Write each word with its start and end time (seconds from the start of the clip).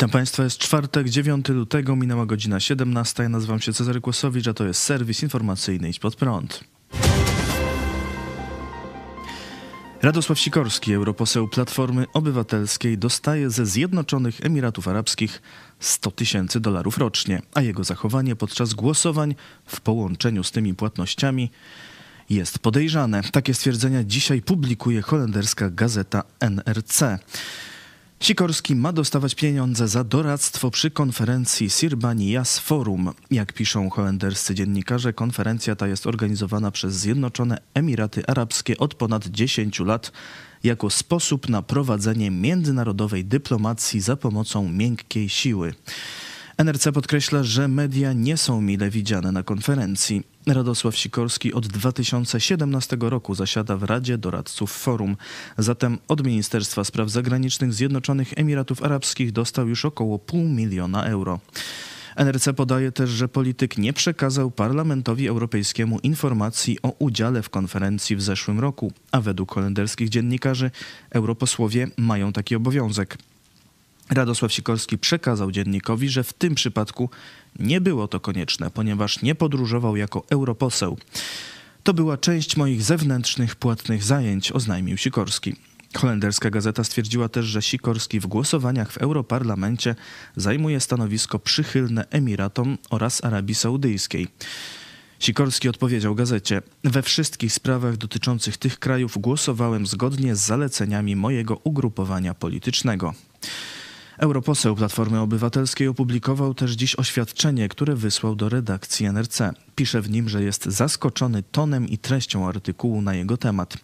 Witam 0.00 0.10
Państwa, 0.10 0.44
jest 0.44 0.58
czwartek, 0.58 1.08
9 1.08 1.48
lutego, 1.48 1.96
minęła 1.96 2.26
godzina 2.26 2.60
17. 2.60 3.22
Ja 3.22 3.28
nazywam 3.28 3.60
się 3.60 3.72
Cezary 3.72 4.00
Kłosowicz, 4.00 4.48
a 4.48 4.54
to 4.54 4.66
jest 4.66 4.82
serwis 4.82 5.22
informacyjny 5.22 5.88
Idź 5.88 5.98
Pod 5.98 6.16
Prąd. 6.16 6.64
Radosław 10.02 10.38
Sikorski, 10.38 10.92
europoseł 10.92 11.48
Platformy 11.48 12.06
Obywatelskiej, 12.12 12.98
dostaje 12.98 13.50
ze 13.50 13.66
Zjednoczonych 13.66 14.40
Emiratów 14.40 14.88
Arabskich 14.88 15.42
100 15.80 16.10
tysięcy 16.10 16.60
dolarów 16.60 16.98
rocznie, 16.98 17.42
a 17.54 17.60
jego 17.60 17.84
zachowanie 17.84 18.36
podczas 18.36 18.74
głosowań 18.74 19.34
w 19.66 19.80
połączeniu 19.80 20.44
z 20.44 20.50
tymi 20.50 20.74
płatnościami 20.74 21.50
jest 22.30 22.58
podejrzane. 22.58 23.22
Takie 23.32 23.54
stwierdzenia 23.54 24.04
dzisiaj 24.04 24.42
publikuje 24.42 25.02
holenderska 25.02 25.70
gazeta 25.70 26.22
NRC. 26.40 27.18
Sikorski 28.22 28.76
ma 28.76 28.92
dostawać 28.92 29.34
pieniądze 29.34 29.88
za 29.88 30.04
doradztwo 30.04 30.70
przy 30.70 30.90
konferencji 30.90 31.70
Sirbani 31.70 32.30
Yas 32.30 32.58
Forum. 32.58 33.12
Jak 33.30 33.52
piszą 33.52 33.90
holenderscy 33.90 34.54
dziennikarze, 34.54 35.12
konferencja 35.12 35.76
ta 35.76 35.88
jest 35.88 36.06
organizowana 36.06 36.70
przez 36.70 36.94
Zjednoczone 36.94 37.58
Emiraty 37.74 38.26
Arabskie 38.26 38.78
od 38.78 38.94
ponad 38.94 39.26
10 39.26 39.80
lat 39.80 40.12
jako 40.64 40.90
sposób 40.90 41.48
na 41.48 41.62
prowadzenie 41.62 42.30
międzynarodowej 42.30 43.24
dyplomacji 43.24 44.00
za 44.00 44.16
pomocą 44.16 44.68
miękkiej 44.68 45.28
siły. 45.28 45.74
NRC 46.60 46.92
podkreśla, 46.92 47.42
że 47.42 47.68
media 47.68 48.12
nie 48.12 48.36
są 48.36 48.60
mile 48.60 48.90
widziane 48.90 49.32
na 49.32 49.42
konferencji. 49.42 50.22
Radosław 50.46 50.96
Sikorski 50.96 51.54
od 51.54 51.66
2017 51.66 52.96
roku 53.00 53.34
zasiada 53.34 53.76
w 53.76 53.82
Radzie 53.82 54.18
Doradców 54.18 54.72
Forum. 54.72 55.16
Zatem 55.58 55.98
od 56.08 56.26
Ministerstwa 56.26 56.84
Spraw 56.84 57.10
Zagranicznych 57.10 57.74
Zjednoczonych 57.74 58.32
Emiratów 58.36 58.82
Arabskich 58.82 59.32
dostał 59.32 59.68
już 59.68 59.84
około 59.84 60.18
pół 60.18 60.48
miliona 60.48 61.04
euro. 61.04 61.40
NRC 62.16 62.48
podaje 62.56 62.92
też, 62.92 63.10
że 63.10 63.28
polityk 63.28 63.78
nie 63.78 63.92
przekazał 63.92 64.50
Parlamentowi 64.50 65.28
Europejskiemu 65.28 65.98
informacji 65.98 66.78
o 66.82 66.94
udziale 66.98 67.42
w 67.42 67.50
konferencji 67.50 68.16
w 68.16 68.22
zeszłym 68.22 68.60
roku, 68.60 68.92
a 69.12 69.20
według 69.20 69.54
holenderskich 69.54 70.08
dziennikarzy 70.08 70.70
europosłowie 71.10 71.86
mają 71.96 72.32
taki 72.32 72.56
obowiązek. 72.56 73.18
Radosław 74.10 74.52
Sikorski 74.52 74.98
przekazał 74.98 75.50
dziennikowi, 75.50 76.08
że 76.08 76.24
w 76.24 76.32
tym 76.32 76.54
przypadku 76.54 77.10
nie 77.58 77.80
było 77.80 78.08
to 78.08 78.20
konieczne, 78.20 78.70
ponieważ 78.70 79.22
nie 79.22 79.34
podróżował 79.34 79.96
jako 79.96 80.24
europoseł. 80.30 80.98
To 81.82 81.94
była 81.94 82.16
część 82.16 82.56
moich 82.56 82.82
zewnętrznych 82.82 83.56
płatnych 83.56 84.04
zajęć, 84.04 84.52
oznajmił 84.52 84.96
Sikorski. 84.96 85.56
Holenderska 85.96 86.50
gazeta 86.50 86.84
stwierdziła 86.84 87.28
też, 87.28 87.46
że 87.46 87.62
Sikorski 87.62 88.20
w 88.20 88.26
głosowaniach 88.26 88.92
w 88.92 88.98
Europarlamencie 88.98 89.94
zajmuje 90.36 90.80
stanowisko 90.80 91.38
przychylne 91.38 92.04
Emiratom 92.10 92.78
oraz 92.90 93.24
Arabii 93.24 93.54
Saudyjskiej. 93.54 94.28
Sikorski 95.18 95.68
odpowiedział 95.68 96.14
gazecie: 96.14 96.62
We 96.84 97.02
wszystkich 97.02 97.52
sprawach 97.52 97.96
dotyczących 97.96 98.56
tych 98.56 98.78
krajów 98.78 99.18
głosowałem 99.18 99.86
zgodnie 99.86 100.36
z 100.36 100.40
zaleceniami 100.40 101.16
mojego 101.16 101.60
ugrupowania 101.64 102.34
politycznego. 102.34 103.14
Europoseł 104.20 104.76
Platformy 104.76 105.20
Obywatelskiej 105.20 105.88
opublikował 105.88 106.54
też 106.54 106.72
dziś 106.72 106.96
oświadczenie, 106.96 107.68
które 107.68 107.96
wysłał 107.96 108.36
do 108.36 108.48
redakcji 108.48 109.06
NRC. 109.06 109.52
Pisze 109.74 110.00
w 110.00 110.10
nim, 110.10 110.28
że 110.28 110.42
jest 110.42 110.64
zaskoczony 110.64 111.42
tonem 111.42 111.88
i 111.88 111.98
treścią 111.98 112.48
artykułu 112.48 113.02
na 113.02 113.14
jego 113.14 113.36
temat. 113.36 113.76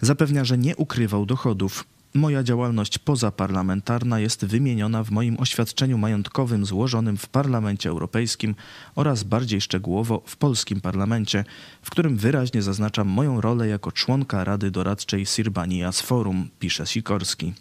Zapewnia, 0.00 0.44
że 0.44 0.58
nie 0.58 0.76
ukrywał 0.76 1.26
dochodów. 1.26 1.84
Moja 2.14 2.42
działalność 2.42 2.98
pozaparlamentarna 2.98 4.20
jest 4.20 4.44
wymieniona 4.44 5.04
w 5.04 5.10
moim 5.10 5.40
oświadczeniu 5.40 5.98
majątkowym 5.98 6.66
złożonym 6.66 7.16
w 7.16 7.28
Parlamencie 7.28 7.88
Europejskim 7.88 8.54
oraz 8.94 9.22
bardziej 9.22 9.60
szczegółowo 9.60 10.22
w 10.26 10.36
polskim 10.36 10.80
parlamencie, 10.80 11.44
w 11.82 11.90
którym 11.90 12.16
wyraźnie 12.16 12.62
zaznaczam 12.62 13.08
moją 13.08 13.40
rolę 13.40 13.68
jako 13.68 13.92
członka 13.92 14.44
Rady 14.44 14.70
Doradczej 14.70 15.26
Sirbanias 15.26 16.00
Forum, 16.00 16.48
pisze 16.58 16.86
Sikorski. 16.86 17.52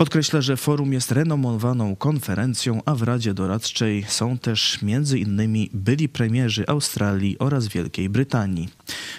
Podkreślę, 0.00 0.42
że 0.42 0.56
forum 0.56 0.92
jest 0.92 1.12
renomowaną 1.12 1.96
konferencją, 1.96 2.82
a 2.86 2.94
w 2.94 3.02
Radzie 3.02 3.34
Doradczej 3.34 4.04
są 4.08 4.38
też 4.38 4.78
m.in. 4.82 5.68
byli 5.74 6.08
premierzy 6.08 6.66
Australii 6.66 7.38
oraz 7.38 7.68
Wielkiej 7.68 8.08
Brytanii. 8.08 8.68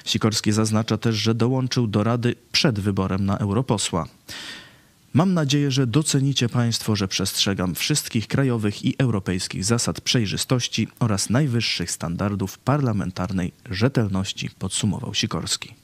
Sikorski 0.06 0.52
zaznacza 0.52 0.98
też, 0.98 1.16
że 1.16 1.36
dołączył 1.36 1.88
do 1.88 2.04
Rady 2.04 2.36
przed 2.52 2.80
wyborem 2.80 3.26
na 3.26 3.38
europosła. 3.38 4.08
Mam 5.14 5.34
nadzieję, 5.34 5.72
że 5.72 5.88
docenicie 5.88 6.50
Państwo, 6.50 6.96
że 6.96 7.08
przestrzegam 7.08 7.76
wszystkich 7.76 8.28
krajowych 8.28 8.86
i 8.86 8.96
europejskich 8.98 9.66
zasad 9.66 10.02
przejrzystości 10.02 10.88
oraz 11.00 11.30
najwyższych 11.30 11.92
standardów 11.92 12.58
parlamentarnej 12.58 13.52
rzetelności, 13.70 14.50
podsumował 14.60 15.14
Sikorski. 15.14 15.81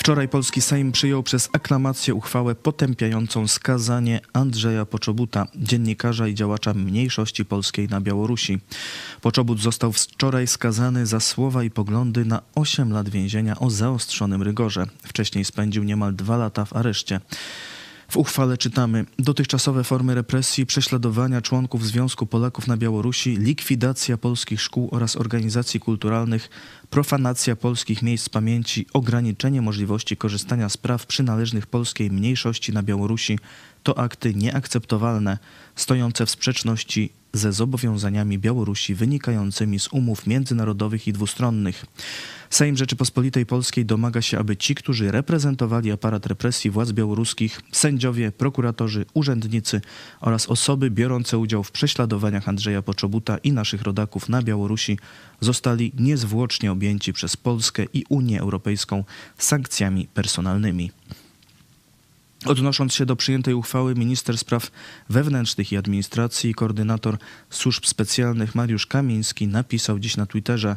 Wczoraj 0.00 0.28
polski 0.28 0.60
Sejm 0.60 0.92
przyjął 0.92 1.22
przez 1.22 1.48
aklamację 1.52 2.14
uchwałę 2.14 2.54
potępiającą 2.54 3.48
skazanie 3.48 4.20
Andrzeja 4.32 4.86
Poczobuta, 4.86 5.46
dziennikarza 5.56 6.28
i 6.28 6.34
działacza 6.34 6.74
mniejszości 6.74 7.44
polskiej 7.44 7.88
na 7.88 8.00
Białorusi. 8.00 8.58
Poczobut 9.20 9.60
został 9.60 9.92
wczoraj 9.92 10.46
skazany 10.46 11.06
za 11.06 11.20
słowa 11.20 11.64
i 11.64 11.70
poglądy 11.70 12.24
na 12.24 12.42
8 12.54 12.92
lat 12.92 13.08
więzienia 13.08 13.58
o 13.58 13.70
zaostrzonym 13.70 14.42
rygorze. 14.42 14.86
Wcześniej 15.02 15.44
spędził 15.44 15.84
niemal 15.84 16.14
dwa 16.14 16.36
lata 16.36 16.64
w 16.64 16.76
areszcie. 16.76 17.20
W 18.10 18.16
uchwale 18.16 18.58
czytamy 18.58 19.04
dotychczasowe 19.18 19.84
formy 19.84 20.14
represji, 20.14 20.66
prześladowania 20.66 21.40
członków 21.40 21.86
Związku 21.86 22.26
Polaków 22.26 22.66
na 22.66 22.76
Białorusi, 22.76 23.36
likwidacja 23.36 24.16
polskich 24.16 24.60
szkół 24.60 24.88
oraz 24.92 25.16
organizacji 25.16 25.80
kulturalnych, 25.80 26.50
profanacja 26.90 27.56
polskich 27.56 28.02
miejsc 28.02 28.28
pamięci, 28.28 28.86
ograniczenie 28.92 29.62
możliwości 29.62 30.16
korzystania 30.16 30.68
z 30.68 30.76
praw 30.76 31.06
przynależnych 31.06 31.66
polskiej 31.66 32.10
mniejszości 32.10 32.72
na 32.72 32.82
Białorusi. 32.82 33.38
To 33.82 33.98
akty 33.98 34.34
nieakceptowalne, 34.34 35.38
stojące 35.76 36.26
w 36.26 36.30
sprzeczności 36.30 37.12
ze 37.32 37.52
zobowiązaniami 37.52 38.38
Białorusi 38.38 38.94
wynikającymi 38.94 39.78
z 39.78 39.88
umów 39.92 40.26
międzynarodowych 40.26 41.08
i 41.08 41.12
dwustronnych. 41.12 41.86
Sejm 42.50 42.76
Rzeczypospolitej 42.76 43.46
Polskiej 43.46 43.86
domaga 43.86 44.22
się, 44.22 44.38
aby 44.38 44.56
ci, 44.56 44.74
którzy 44.74 45.12
reprezentowali 45.12 45.92
aparat 45.92 46.26
represji 46.26 46.70
władz 46.70 46.92
białoruskich, 46.92 47.60
sędziowie, 47.72 48.32
prokuratorzy, 48.32 49.04
urzędnicy 49.14 49.80
oraz 50.20 50.46
osoby 50.46 50.90
biorące 50.90 51.38
udział 51.38 51.64
w 51.64 51.72
prześladowaniach 51.72 52.48
Andrzeja 52.48 52.82
Poczobuta 52.82 53.38
i 53.38 53.52
naszych 53.52 53.82
rodaków 53.82 54.28
na 54.28 54.42
Białorusi 54.42 54.98
zostali 55.40 55.92
niezwłocznie 55.98 56.72
objęci 56.72 57.12
przez 57.12 57.36
Polskę 57.36 57.84
i 57.92 58.04
Unię 58.08 58.40
Europejską 58.40 59.04
sankcjami 59.38 60.08
personalnymi. 60.14 60.90
Odnosząc 62.46 62.94
się 62.94 63.06
do 63.06 63.16
przyjętej 63.16 63.54
uchwały, 63.54 63.94
minister 63.94 64.38
spraw 64.38 64.70
wewnętrznych 65.08 65.72
i 65.72 65.76
administracji 65.76 66.54
koordynator 66.54 67.18
służb 67.50 67.84
specjalnych 67.84 68.54
Mariusz 68.54 68.86
Kamiński 68.86 69.46
napisał 69.46 69.98
dziś 69.98 70.16
na 70.16 70.26
Twitterze: 70.26 70.76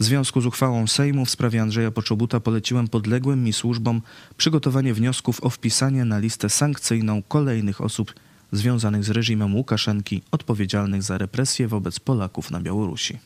W 0.00 0.04
związku 0.04 0.40
z 0.40 0.46
uchwałą 0.46 0.86
Sejmu 0.86 1.24
w 1.24 1.30
sprawie 1.30 1.62
Andrzeja 1.62 1.90
Poczobuta 1.90 2.40
poleciłem 2.40 2.88
podległym 2.88 3.44
mi 3.44 3.52
służbom 3.52 4.02
przygotowanie 4.36 4.94
wniosków 4.94 5.44
o 5.44 5.50
wpisanie 5.50 6.04
na 6.04 6.18
listę 6.18 6.48
sankcyjną 6.48 7.22
kolejnych 7.22 7.80
osób 7.80 8.14
związanych 8.52 9.04
z 9.04 9.10
reżimem 9.10 9.54
Łukaszenki 9.54 10.22
odpowiedzialnych 10.30 11.02
za 11.02 11.18
represje 11.18 11.68
wobec 11.68 12.00
Polaków 12.00 12.50
na 12.50 12.60
Białorusi. 12.60 13.18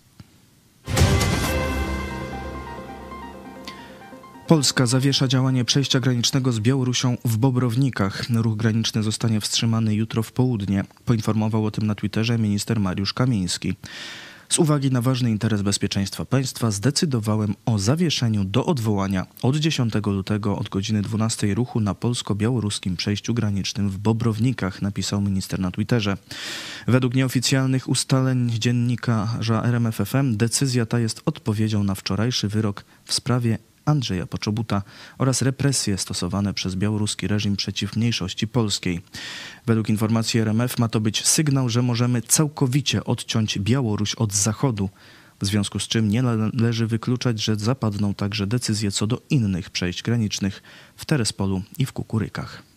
Polska 4.50 4.87
zawiesza 4.87 5.29
działanie 5.29 5.64
przejścia 5.64 6.00
granicznego 6.00 6.52
z 6.52 6.61
Białorusią 6.61 7.17
w 7.25 7.37
Bobrownikach. 7.37 8.25
Ruch 8.31 8.56
graniczny 8.56 9.02
zostanie 9.02 9.41
wstrzymany 9.41 9.94
jutro 9.94 10.23
w 10.23 10.32
południe. 10.32 10.85
Poinformował 11.05 11.64
o 11.67 11.70
tym 11.70 11.87
na 11.87 11.94
Twitterze 11.94 12.38
minister 12.38 12.81
Mariusz 12.81 13.14
Kamiński. 13.14 13.75
Z 14.49 14.58
uwagi 14.58 14.91
na 14.91 15.00
ważny 15.00 15.31
interes 15.31 15.62
bezpieczeństwa 15.62 16.25
państwa 16.25 16.70
zdecydowałem 16.70 17.55
o 17.67 17.79
zawieszeniu 17.79 18.44
do 18.44 18.67
odwołania 18.67 19.26
od 19.43 19.56
10 19.56 19.94
lutego 20.06 20.58
od 20.58 20.69
godziny 20.69 21.02
12 21.02 21.55
ruchu 21.55 21.81
na 21.81 21.94
polsko-białoruskim 21.94 22.97
przejściu 22.97 23.35
granicznym 23.35 23.91
w 23.91 23.99
Bobrownikach, 23.99 24.82
napisał 24.82 25.20
minister 25.20 25.61
na 25.61 25.70
Twitterze. 25.70 26.17
Według 26.87 27.14
nieoficjalnych 27.14 27.88
ustaleń 27.88 28.50
dziennikarza 28.50 29.64
RMFFM 29.64 30.37
decyzja 30.37 30.87
ta 30.87 30.99
jest 30.99 31.23
odpowiedzią 31.25 31.85
na 31.85 31.94
wczorajszy 31.94 32.49
wyrok 32.49 32.85
w 33.05 33.14
sprawie 33.14 33.58
Andrzeja 33.85 34.27
Poczobuta 34.27 34.82
oraz 35.19 35.43
represje 35.43 35.99
stosowane 35.99 36.55
przez 36.55 36.75
białoruski 36.75 37.27
reżim 37.27 37.56
przeciw 37.56 37.97
mniejszości 37.97 38.49
polskiej. 38.49 39.00
Według 39.67 39.88
informacji 39.88 40.41
RMF 40.41 40.79
ma 40.79 40.88
to 40.88 41.00
być 41.00 41.27
sygnał, 41.27 41.69
że 41.69 41.82
możemy 41.82 42.23
całkowicie 42.23 43.05
odciąć 43.05 43.59
Białoruś 43.59 44.15
od 44.15 44.32
Zachodu, 44.32 44.88
w 45.41 45.47
związku 45.47 45.79
z 45.79 45.88
czym 45.88 46.09
nie 46.09 46.23
należy 46.23 46.87
wykluczać, 46.87 47.43
że 47.43 47.56
zapadną 47.56 48.15
także 48.15 48.47
decyzje 48.47 48.91
co 48.91 49.06
do 49.06 49.23
innych 49.31 49.71
przejść 49.71 50.03
granicznych 50.03 50.62
w 50.97 51.05
Terespolu 51.05 51.62
i 51.79 51.87
w 51.87 51.93
Kukurykach. 51.93 52.70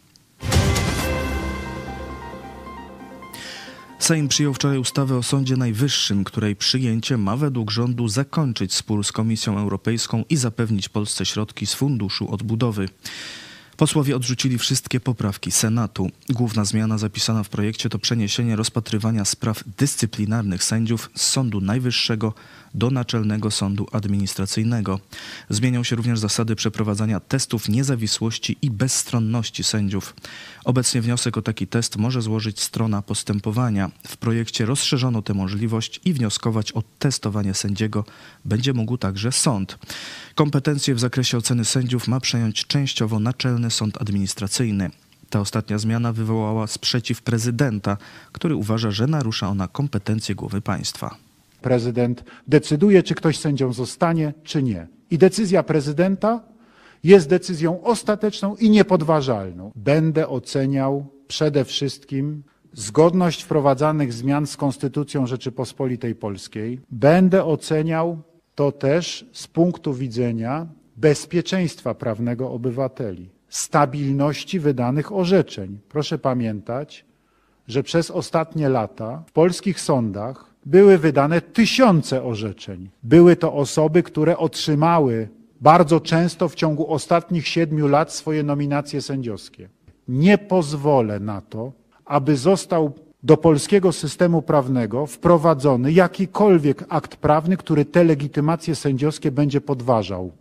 Sejm 4.03 4.27
przyjął 4.27 4.53
wczoraj 4.53 4.77
ustawę 4.77 5.17
o 5.17 5.23
Sądzie 5.23 5.57
Najwyższym, 5.57 6.23
której 6.23 6.55
przyjęcie 6.55 7.17
ma 7.17 7.37
według 7.37 7.71
rządu 7.71 8.07
zakończyć 8.07 8.73
spór 8.73 9.03
z 9.03 9.11
Komisją 9.11 9.59
Europejską 9.59 10.23
i 10.29 10.37
zapewnić 10.37 10.89
Polsce 10.89 11.25
środki 11.25 11.67
z 11.67 11.73
Funduszu 11.73 12.31
Odbudowy. 12.31 12.89
Posłowie 13.77 14.15
odrzucili 14.15 14.57
wszystkie 14.57 14.99
poprawki 14.99 15.51
Senatu. 15.51 16.09
Główna 16.29 16.65
zmiana 16.65 16.97
zapisana 16.97 17.43
w 17.43 17.49
projekcie 17.49 17.89
to 17.89 17.99
przeniesienie 17.99 18.55
rozpatrywania 18.55 19.25
spraw 19.25 19.63
dyscyplinarnych 19.77 20.63
sędziów 20.63 21.09
z 21.15 21.21
Sądu 21.21 21.61
Najwyższego 21.61 22.33
do 22.73 22.91
Naczelnego 22.91 23.51
Sądu 23.51 23.87
Administracyjnego. 23.91 24.99
Zmienią 25.49 25.83
się 25.83 25.95
również 25.95 26.19
zasady 26.19 26.55
przeprowadzania 26.55 27.19
testów 27.19 27.69
niezawisłości 27.69 28.57
i 28.61 28.71
bezstronności 28.71 29.63
sędziów. 29.63 30.15
Obecnie 30.65 31.01
wniosek 31.01 31.37
o 31.37 31.41
taki 31.41 31.67
test 31.67 31.97
może 31.97 32.21
złożyć 32.21 32.61
strona 32.61 33.01
postępowania. 33.01 33.91
W 34.07 34.17
projekcie 34.17 34.65
rozszerzono 34.65 35.21
tę 35.21 35.33
możliwość 35.33 36.01
i 36.05 36.13
wnioskować 36.13 36.71
o 36.71 36.83
testowanie 36.99 37.53
sędziego 37.53 38.05
będzie 38.45 38.73
mógł 38.73 38.97
także 38.97 39.31
sąd. 39.31 39.77
Kompetencje 40.35 40.95
w 40.95 40.99
zakresie 40.99 41.37
oceny 41.37 41.65
sędziów 41.65 42.07
ma 42.07 42.19
przejąć 42.19 42.65
częściowo 42.67 43.19
Naczelny 43.19 43.71
Sąd 43.71 44.01
Administracyjny. 44.01 44.91
Ta 45.29 45.39
ostatnia 45.39 45.77
zmiana 45.77 46.13
wywołała 46.13 46.67
sprzeciw 46.67 47.21
prezydenta, 47.21 47.97
który 48.31 48.55
uważa, 48.55 48.91
że 48.91 49.07
narusza 49.07 49.47
ona 49.47 49.67
kompetencje 49.67 50.35
głowy 50.35 50.61
państwa. 50.61 51.22
Prezydent 51.63 52.23
decyduje, 52.47 53.03
czy 53.03 53.15
ktoś 53.15 53.37
sędzią 53.37 53.73
zostanie, 53.73 54.33
czy 54.43 54.63
nie. 54.63 54.87
I 55.11 55.17
decyzja 55.17 55.63
prezydenta 55.63 56.43
jest 57.03 57.29
decyzją 57.29 57.83
ostateczną 57.83 58.55
i 58.55 58.69
niepodważalną. 58.69 59.71
Będę 59.75 60.27
oceniał 60.27 61.05
przede 61.27 61.65
wszystkim 61.65 62.43
zgodność 62.73 63.43
wprowadzanych 63.43 64.13
zmian 64.13 64.47
z 64.47 64.57
Konstytucją 64.57 65.27
Rzeczypospolitej 65.27 66.15
Polskiej. 66.15 66.79
Będę 66.91 67.45
oceniał 67.45 68.21
to 68.55 68.71
też 68.71 69.25
z 69.31 69.47
punktu 69.47 69.93
widzenia 69.93 70.67
bezpieczeństwa 70.97 71.93
prawnego 71.93 72.51
obywateli, 72.51 73.29
stabilności 73.49 74.59
wydanych 74.59 75.11
orzeczeń. 75.11 75.79
Proszę 75.89 76.17
pamiętać, 76.17 77.05
że 77.67 77.83
przez 77.83 78.11
ostatnie 78.11 78.69
lata 78.69 79.23
w 79.27 79.31
polskich 79.31 79.79
sądach 79.79 80.52
były 80.65 80.97
wydane 80.97 81.41
tysiące 81.41 82.23
orzeczeń. 82.23 82.89
Były 83.03 83.35
to 83.35 83.53
osoby, 83.53 84.03
które 84.03 84.37
otrzymały 84.37 85.27
bardzo 85.61 85.99
często 85.99 86.49
w 86.49 86.55
ciągu 86.55 86.91
ostatnich 86.91 87.47
siedmiu 87.47 87.87
lat 87.87 88.13
swoje 88.13 88.43
nominacje 88.43 89.01
sędziowskie. 89.01 89.69
Nie 90.07 90.37
pozwolę 90.37 91.19
na 91.19 91.41
to, 91.41 91.71
aby 92.05 92.37
został 92.37 92.93
do 93.23 93.37
polskiego 93.37 93.91
systemu 93.91 94.41
prawnego 94.41 95.05
wprowadzony 95.05 95.91
jakikolwiek 95.91 96.83
akt 96.89 97.15
prawny, 97.15 97.57
który 97.57 97.85
te 97.85 98.03
legitymacje 98.03 98.75
sędziowskie 98.75 99.31
będzie 99.31 99.61
podważał, 99.61 100.31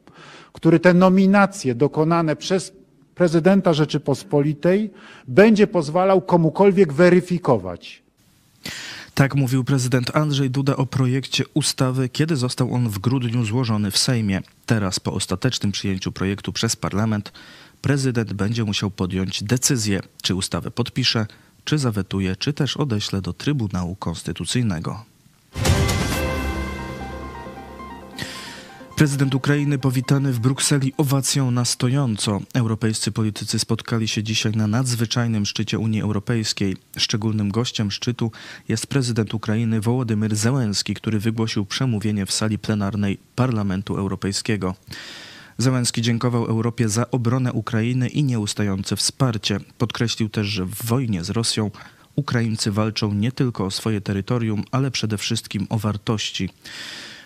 który 0.52 0.80
te 0.80 0.94
nominacje 0.94 1.74
dokonane 1.74 2.36
przez 2.36 2.72
prezydenta 3.14 3.72
Rzeczypospolitej 3.72 4.90
będzie 5.28 5.66
pozwalał 5.66 6.20
komukolwiek 6.20 6.92
weryfikować. 6.92 8.02
Tak 9.14 9.34
mówił 9.34 9.64
prezydent 9.64 10.16
Andrzej 10.16 10.50
Duda 10.50 10.76
o 10.76 10.86
projekcie 10.86 11.44
ustawy, 11.54 12.08
kiedy 12.08 12.36
został 12.36 12.74
on 12.74 12.88
w 12.88 12.98
grudniu 12.98 13.44
złożony 13.44 13.90
w 13.90 13.98
Sejmie. 13.98 14.42
Teraz, 14.66 15.00
po 15.00 15.12
ostatecznym 15.12 15.72
przyjęciu 15.72 16.12
projektu 16.12 16.52
przez 16.52 16.76
parlament, 16.76 17.32
prezydent 17.82 18.32
będzie 18.32 18.64
musiał 18.64 18.90
podjąć 18.90 19.42
decyzję, 19.42 20.00
czy 20.22 20.34
ustawę 20.34 20.70
podpisze, 20.70 21.26
czy 21.64 21.78
zawetuje, 21.78 22.36
czy 22.36 22.52
też 22.52 22.76
odeśle 22.76 23.20
do 23.22 23.32
Trybunału 23.32 23.96
Konstytucyjnego. 23.96 25.11
Prezydent 29.02 29.34
Ukrainy 29.34 29.78
powitany 29.78 30.32
w 30.32 30.38
Brukseli 30.38 30.92
owacją 30.96 31.50
na 31.50 31.64
stojąco. 31.64 32.40
Europejscy 32.54 33.12
politycy 33.12 33.58
spotkali 33.58 34.08
się 34.08 34.22
dzisiaj 34.22 34.52
na 34.52 34.66
nadzwyczajnym 34.66 35.46
szczycie 35.46 35.78
Unii 35.78 36.02
Europejskiej. 36.02 36.76
Szczególnym 36.96 37.50
gościem 37.50 37.90
szczytu 37.90 38.32
jest 38.68 38.86
prezydent 38.86 39.34
Ukrainy 39.34 39.80
Wołodymyr 39.80 40.36
Zełenski, 40.36 40.94
który 40.94 41.18
wygłosił 41.18 41.66
przemówienie 41.66 42.26
w 42.26 42.32
sali 42.32 42.58
plenarnej 42.58 43.18
Parlamentu 43.36 43.96
Europejskiego. 43.96 44.74
Zełenski 45.58 46.02
dziękował 46.02 46.44
Europie 46.44 46.88
za 46.88 47.10
obronę 47.10 47.52
Ukrainy 47.52 48.08
i 48.08 48.24
nieustające 48.24 48.96
wsparcie. 48.96 49.60
Podkreślił 49.78 50.28
też, 50.28 50.46
że 50.46 50.64
w 50.64 50.84
wojnie 50.84 51.24
z 51.24 51.30
Rosją 51.30 51.70
Ukraińcy 52.16 52.70
walczą 52.70 53.14
nie 53.14 53.32
tylko 53.32 53.64
o 53.64 53.70
swoje 53.70 54.00
terytorium, 54.00 54.64
ale 54.70 54.90
przede 54.90 55.18
wszystkim 55.18 55.66
o 55.70 55.78
wartości. 55.78 56.48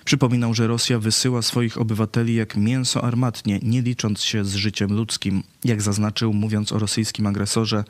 Przypominał, 0.06 0.54
że 0.54 0.66
Rosja 0.66 0.98
wysyła 0.98 1.42
swoich 1.42 1.78
obywateli 1.78 2.34
jak 2.34 2.56
mięso 2.56 3.04
armatnie, 3.04 3.60
nie 3.62 3.82
licząc 3.82 4.22
się 4.22 4.44
z 4.44 4.54
życiem 4.54 4.92
ludzkim. 4.92 5.42
Jak 5.64 5.82
zaznaczył, 5.82 6.32
mówiąc 6.32 6.72
o 6.72 6.78
rosyjskim 6.78 7.26
agresorze, 7.26 7.84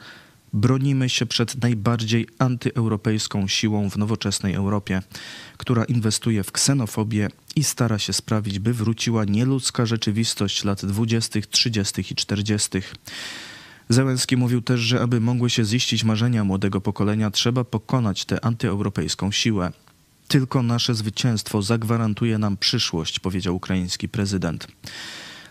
bronimy 0.52 1.08
się 1.08 1.26
przed 1.26 1.62
najbardziej 1.62 2.26
antyeuropejską 2.38 3.49
siłą 3.49 3.90
w 3.90 3.96
nowoczesnej 3.96 4.54
Europie, 4.54 5.02
która 5.56 5.85
inwestuje 5.85 6.42
w 6.44 6.52
ksenofobię 6.52 7.28
i 7.56 7.64
stara 7.64 7.99
się 7.99 8.12
sprawić, 8.12 8.58
by 8.58 8.75
wróciła 8.75 9.25
nieludzka 9.25 9.87
rzeczywistość 9.87 10.64
lat 10.64 10.85
20., 10.85 11.40
30. 11.50 12.12
i 12.12 12.14
40. 12.14 12.78
Zełenski 13.88 14.37
mówił 14.37 14.62
też, 14.62 14.80
że 14.80 15.00
aby 15.00 15.20
mogły 15.20 15.50
się 15.50 15.64
ziścić 15.64 16.04
marzenia 16.04 16.44
młodego 16.44 16.80
pokolenia, 16.80 17.30
trzeba 17.30 17.64
pokonać 17.64 18.25
tę 18.25 18.44
antyeuropejską 18.44 19.30
siłę. 19.30 19.73
Tylko 20.28 20.62
nasze 20.62 20.95
zwycięstwo 20.95 21.62
zagwarantuje 21.62 22.38
nam 22.38 22.56
przyszłość, 22.56 23.21
powiedział 23.21 23.56
ukraiński 23.56 24.09
prezydent. 24.09 24.66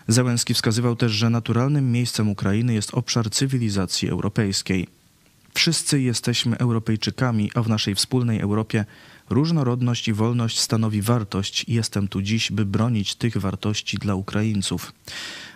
Zełenski 0.08 0.54
wskazywał 0.54 0.96
też, 0.96 1.12
że 1.12 1.30
naturalnym 1.30 1.92
miejscem 1.92 2.28
Ukrainy 2.28 2.74
jest 2.74 2.94
obszar 2.94 3.30
cywilizacji 3.30 4.08
europejskiej. 4.08 4.86
Wszyscy 5.54 6.00
jesteśmy 6.00 6.58
Europejczykami, 6.58 7.50
a 7.54 7.62
w 7.62 7.68
naszej 7.68 7.94
wspólnej 7.94 8.40
Europie 8.40 8.84
różnorodność 9.30 10.08
i 10.08 10.12
wolność 10.12 10.60
stanowi 10.60 11.02
wartość 11.02 11.64
jestem 11.68 12.08
tu 12.08 12.22
dziś, 12.22 12.52
by 12.52 12.64
bronić 12.64 13.14
tych 13.14 13.36
wartości 13.36 13.96
dla 13.96 14.14
Ukraińców. 14.14 14.92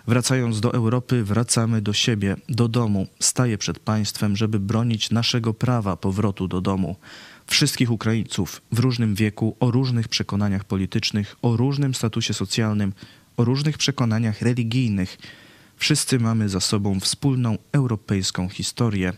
Wracając 0.07 0.61
do 0.61 0.73
Europy, 0.73 1.23
wracamy 1.23 1.81
do 1.81 1.93
siebie, 1.93 2.35
do 2.49 2.67
domu. 2.67 3.07
Staję 3.19 3.57
przed 3.57 3.79
państwem, 3.79 4.35
żeby 4.35 4.59
bronić 4.59 5.11
naszego 5.11 5.53
prawa 5.53 5.97
powrotu 5.97 6.47
do 6.47 6.61
domu 6.61 6.95
wszystkich 7.51 7.91
Ukraińców 7.91 8.61
w 8.71 8.79
różnym 8.79 9.15
wieku, 9.15 9.55
o 9.59 9.71
różnych 9.71 10.07
przekonaniach 10.07 10.63
politycznych, 10.63 11.35
o 11.41 11.57
różnym 11.57 11.95
statusie 11.95 12.33
socjalnym, 12.33 12.93
o 13.37 13.43
różnych 13.43 13.77
przekonaniach 13.77 14.41
religijnych. 14.41 15.17
Wszyscy 15.77 16.19
mamy 16.19 16.49
za 16.49 16.59
sobą 16.59 16.99
wspólną 16.99 17.57
europejską 17.71 18.49
historię. 18.49 19.13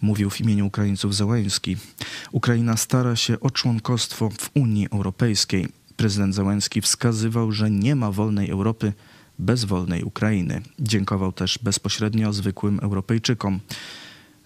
Mówił 0.00 0.30
w 0.30 0.40
imieniu 0.40 0.66
Ukraińców 0.66 1.14
Załęski. 1.14 1.76
Ukraina 2.32 2.76
stara 2.76 3.16
się 3.16 3.40
o 3.40 3.50
członkostwo 3.50 4.30
w 4.30 4.50
Unii 4.54 4.88
Europejskiej. 4.92 5.68
Prezydent 5.96 6.34
Załęski 6.34 6.80
wskazywał, 6.80 7.52
że 7.52 7.70
nie 7.70 7.94
ma 7.94 8.10
wolnej 8.10 8.50
Europy 8.50 8.92
bez 9.38 9.64
wolnej 9.64 10.02
Ukrainy. 10.02 10.62
Dziękował 10.78 11.32
też 11.32 11.58
bezpośrednio 11.62 12.32
zwykłym 12.32 12.80
Europejczykom. 12.80 13.60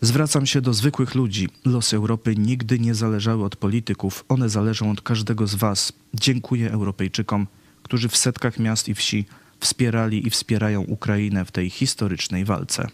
Zwracam 0.01 0.47
się 0.47 0.61
do 0.61 0.75
zwykłych 0.75 1.15
ludzi. 1.15 1.49
Losy 1.65 1.97
Europy 1.97 2.35
nigdy 2.37 2.79
nie 2.79 2.95
zależały 2.95 3.45
od 3.45 3.57
polityków, 3.57 4.25
one 4.29 4.49
zależą 4.49 4.91
od 4.91 5.01
każdego 5.01 5.47
z 5.47 5.55
Was. 5.55 5.93
Dziękuję 6.15 6.71
Europejczykom, 6.73 7.47
którzy 7.83 8.09
w 8.09 8.17
setkach 8.17 8.59
miast 8.59 8.89
i 8.89 8.95
wsi 8.95 9.25
wspierali 9.61 10.27
i 10.27 10.31
wspierają 10.31 10.81
Ukrainę 10.81 11.45
w 11.45 11.53
tej 11.53 11.71
historycznej 11.71 12.45
walce. 12.45 12.89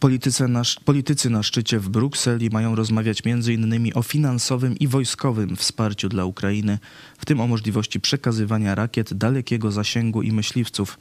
Politycy 0.00 0.48
na, 0.48 0.62
politycy 0.84 1.30
na 1.30 1.42
szczycie 1.42 1.78
w 1.78 1.88
Brukseli 1.88 2.50
mają 2.50 2.74
rozmawiać 2.74 3.22
m.in. 3.26 3.92
o 3.94 4.02
finansowym 4.02 4.78
i 4.78 4.88
wojskowym 4.88 5.56
wsparciu 5.56 6.08
dla 6.08 6.24
Ukrainy, 6.24 6.78
w 7.18 7.24
tym 7.24 7.40
o 7.40 7.46
możliwości 7.46 8.00
przekazywania 8.00 8.74
rakiet 8.74 9.14
dalekiego 9.14 9.70
zasięgu 9.70 10.22
i 10.22 10.32
myśliwców. 10.32 10.98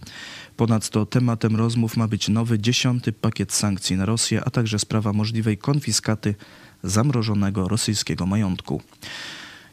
Ponadto 0.58 1.06
tematem 1.06 1.56
rozmów 1.56 1.98
ma 1.98 2.08
być 2.08 2.30
nowy 2.30 2.60
dziesiąty 2.60 3.12
pakiet 3.12 3.54
sankcji 3.54 3.96
na 3.96 4.06
Rosję, 4.06 4.42
a 4.46 4.50
także 4.50 4.80
sprawa 4.80 5.14
możliwej 5.14 5.58
konfiskaty 5.58 6.36
zamrożonego 6.84 7.68
rosyjskiego 7.68 8.26
majątku. 8.26 8.82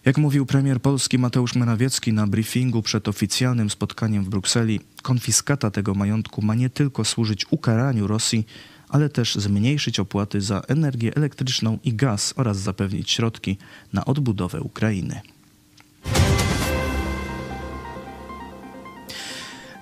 Jak 0.07 0.19
mówił 0.19 0.47
premier 0.47 0.83
Polski 0.83 1.19
Mateusz 1.19 1.55
Morawiecki 1.55 2.13
na 2.13 2.27
briefingu 2.27 2.83
przed 2.83 3.09
oficjalnym 3.09 3.71
spotkaniem 3.71 4.25
w 4.25 4.29
Brukseli, 4.29 4.81
konfiskata 5.03 5.71
tego 5.71 5.95
majątku 5.95 6.43
ma 6.43 6.55
nie 6.55 6.71
tylko 6.71 7.05
służyć 7.05 7.47
ukaraniu 7.51 8.07
Rosji, 8.07 8.47
ale 8.89 9.09
też 9.09 9.35
zmniejszyć 9.35 10.01
opłaty 10.01 10.41
za 10.41 10.61
energię 10.61 11.17
elektryczną 11.17 11.79
i 11.85 11.95
gaz 11.95 12.35
oraz 12.37 12.59
zapewnić 12.59 13.11
środki 13.11 13.57
na 13.93 14.05
odbudowę 14.05 14.61
Ukrainy. 14.61 15.21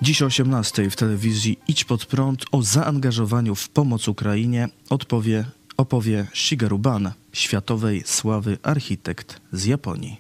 Dziś 0.03 0.23
o 0.23 0.27
18 0.27 0.91
w 0.91 0.97
telewizji 0.97 1.59
Idź 1.69 1.85
pod 1.85 2.07
prąd 2.07 2.45
o 2.53 2.63
zaangażowaniu 2.63 3.55
w 3.55 3.69
pomoc 3.69 4.09
Ukrainie 4.09 4.69
odpowie 4.91 5.45
opowie 5.77 6.27
Shigeru 6.35 6.79
Ban, 6.79 7.13
światowej 7.33 8.03
sławy 8.05 8.59
architekt 8.63 9.41
z 9.53 9.67
Japonii. 9.67 10.17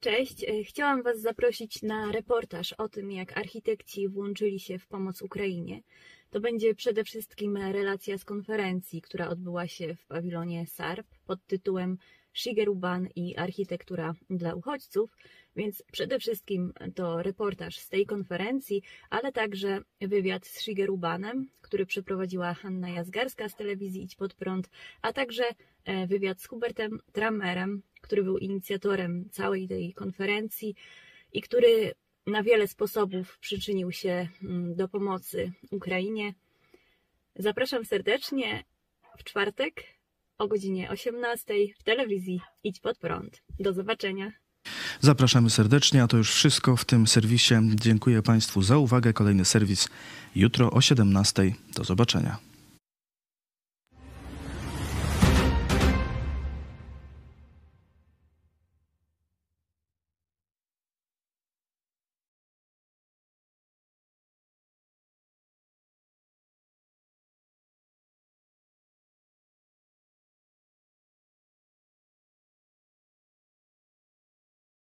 Cześć, 0.00 0.44
e, 0.44 0.64
chciałam 0.64 1.02
Was 1.02 1.20
zaprosić 1.20 1.82
na 1.82 2.12
reportaż 2.12 2.72
o 2.72 2.88
tym, 2.88 3.10
jak 3.10 3.38
architekci 3.38 4.08
włączyli 4.08 4.60
się 4.60 4.78
w 4.78 4.86
pomoc 4.86 5.22
Ukrainie. 5.22 5.82
To 6.30 6.40
będzie 6.40 6.74
przede 6.74 7.04
wszystkim 7.04 7.56
relacja 7.56 8.18
z 8.18 8.24
konferencji, 8.24 9.02
która 9.02 9.28
odbyła 9.28 9.66
się 9.66 9.94
w 9.94 10.06
pawilonie 10.06 10.66
SARP 10.66 11.06
pod 11.26 11.46
tytułem 11.46 11.98
Shigeru 12.34 12.74
Ban 12.74 13.08
i 13.16 13.36
architektura 13.36 14.14
dla 14.30 14.54
uchodźców, 14.54 15.16
więc 15.56 15.82
przede 15.92 16.18
wszystkim 16.18 16.72
to 16.94 17.22
reportaż 17.22 17.78
z 17.78 17.88
tej 17.88 18.06
konferencji, 18.06 18.82
ale 19.10 19.32
także 19.32 19.80
wywiad 20.00 20.46
z 20.46 20.60
Shigeru 20.60 20.98
Banem, 20.98 21.48
który 21.60 21.86
przeprowadziła 21.86 22.54
Hanna 22.54 22.90
Jazgarska 22.90 23.48
z 23.48 23.56
telewizji 23.56 24.02
Idź 24.02 24.16
Pod 24.16 24.34
Prąd, 24.34 24.70
a 25.02 25.12
także 25.12 25.44
e, 25.84 26.06
wywiad 26.06 26.40
z 26.40 26.46
Hubertem 26.46 27.00
Tramerem, 27.12 27.82
który 28.00 28.22
był 28.22 28.38
inicjatorem 28.38 29.28
całej 29.30 29.68
tej 29.68 29.94
konferencji 29.94 30.74
i 31.32 31.42
który 31.42 31.92
na 32.26 32.42
wiele 32.42 32.68
sposobów 32.68 33.38
przyczynił 33.38 33.92
się 33.92 34.28
mm, 34.42 34.74
do 34.74 34.88
pomocy 34.88 35.52
Ukrainie. 35.70 36.34
Zapraszam 37.36 37.84
serdecznie 37.84 38.64
w 39.18 39.24
czwartek 39.24 39.84
o 40.38 40.48
godzinie 40.48 40.90
18 40.90 41.54
w 41.78 41.82
telewizji 41.82 42.40
Idź 42.64 42.80
Pod 42.80 42.98
Prąd. 42.98 43.42
Do 43.58 43.72
zobaczenia. 43.72 44.41
Zapraszamy 45.04 45.50
serdecznie, 45.50 46.02
a 46.02 46.08
to 46.08 46.16
już 46.16 46.32
wszystko 46.32 46.76
w 46.76 46.84
tym 46.84 47.06
serwisie. 47.06 47.54
Dziękuję 47.74 48.22
Państwu 48.22 48.62
za 48.62 48.78
uwagę. 48.78 49.12
Kolejny 49.12 49.44
serwis 49.44 49.88
jutro 50.34 50.70
o 50.70 50.80
17. 50.80 51.54
Do 51.74 51.84
zobaczenia. 51.84 52.51